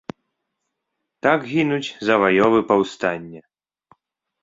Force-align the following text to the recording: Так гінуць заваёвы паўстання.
Так 1.27 1.45
гінуць 1.53 1.93
заваёвы 2.09 2.59
паўстання. 2.73 3.41